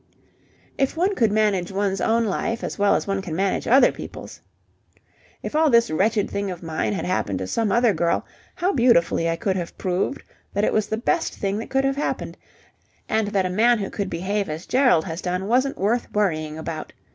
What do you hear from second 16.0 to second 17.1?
worrying about.